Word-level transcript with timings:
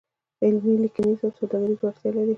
علمي، 0.43 0.73
لیکنیز 0.83 1.19
او 1.23 1.29
سوداګریز 1.39 1.79
وړتیا 1.81 2.09
لري. 2.15 2.29